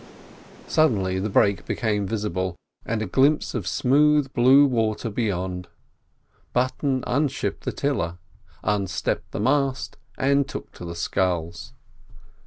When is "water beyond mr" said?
4.65-6.53